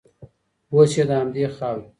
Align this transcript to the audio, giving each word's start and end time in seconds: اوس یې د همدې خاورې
اوس 0.73 0.91
یې 0.97 1.03
د 1.09 1.11
همدې 1.19 1.45
خاورې 1.55 1.83